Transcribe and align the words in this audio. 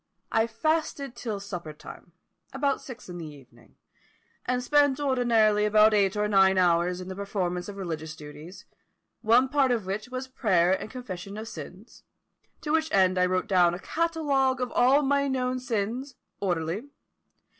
I 0.31 0.47
fasted 0.47 1.15
till 1.15 1.39
supper 1.39 1.73
time, 1.73 2.13
about 2.53 2.81
six 2.81 3.07
in 3.07 3.19
the 3.19 3.27
evening, 3.27 3.75
and 4.47 4.63
spent 4.63 4.99
ordinarily 4.99 5.63
about 5.63 5.93
eight 5.93 6.17
or 6.17 6.27
nine 6.27 6.57
hours 6.57 7.01
in 7.01 7.07
the 7.07 7.15
performance 7.15 7.69
of 7.69 7.77
religious 7.77 8.15
duties; 8.15 8.65
one 9.21 9.47
part 9.47 9.69
of 9.69 9.85
which 9.85 10.09
was 10.09 10.27
prayer 10.27 10.71
and 10.73 10.89
confession 10.89 11.37
of 11.37 11.47
sins, 11.47 12.01
to 12.61 12.71
which 12.71 12.91
end 12.91 13.19
I 13.19 13.27
wrote 13.27 13.45
down 13.45 13.75
a 13.75 13.79
catalogue 13.79 14.59
of 14.59 14.71
all 14.71 15.03
my 15.03 15.27
known 15.27 15.59
sins, 15.59 16.15
orderly. 16.39 16.89